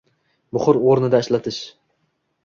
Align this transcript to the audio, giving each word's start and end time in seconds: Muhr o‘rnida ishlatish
Muhr 0.57 0.79
o‘rnida 0.93 1.19
ishlatish 1.25 1.59